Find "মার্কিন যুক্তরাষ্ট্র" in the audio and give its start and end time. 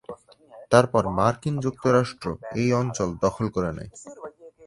1.17-2.27